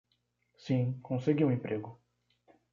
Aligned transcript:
Sim, 0.65 0.97
consegui 1.03 1.45
um 1.45 1.51
emprego. 1.51 1.95